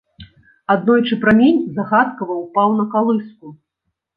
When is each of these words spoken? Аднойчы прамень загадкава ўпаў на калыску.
Аднойчы 0.75 1.17
прамень 1.25 1.61
загадкава 1.77 2.33
ўпаў 2.43 2.69
на 2.81 2.85
калыску. 2.95 3.55